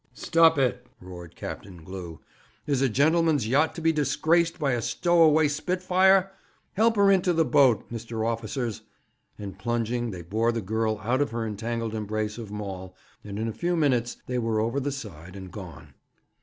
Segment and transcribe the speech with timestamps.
[0.15, 2.21] 'Stop it!' roared Captain Glew.
[2.65, 6.31] 'Is a gentleman's yacht to be disgraced by a stowaway spitfire?
[6.73, 8.25] Help her into the boat, Mr.
[8.27, 8.81] Officers;'
[9.37, 13.47] and plunging, they bore the girl out of her entangled embrace of Maul, and in
[13.47, 15.93] a few minutes they were over the side, and gone.